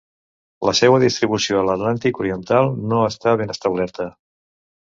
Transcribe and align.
La 0.67 0.71
seua 0.79 1.01
distribució 1.03 1.59
a 1.59 1.61
l'Atlàntic 1.67 2.21
oriental 2.23 2.73
no 2.93 3.05
està 3.11 3.37
ben 3.43 3.55
establerta. 3.59 4.09